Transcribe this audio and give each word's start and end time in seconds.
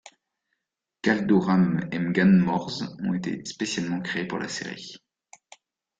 Kaldur'ahm 1.03 1.87
et 1.91 1.99
M'gann 1.99 2.39
M'orzz 2.39 2.81
ont 3.03 3.13
été 3.13 3.45
spécialement 3.45 4.01
créés 4.01 4.25
pour 4.25 4.39
la 4.39 4.47
série. 4.47 4.95